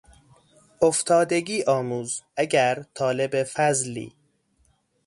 افتادگی 0.81 1.63
آموز 1.63 2.21
اگر 2.37 2.83
طالب 2.95 3.43
فضلی 3.43 4.13